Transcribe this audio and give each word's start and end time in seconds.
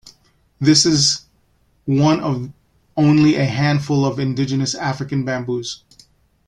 This 0.59 0.83
is 0.83 1.27
one 1.85 2.21
of 2.21 2.51
only 2.97 3.35
a 3.35 3.45
handful 3.45 4.03
of 4.03 4.17
indigenous 4.17 4.73
African 4.73 5.25
bamboos. 5.25 5.83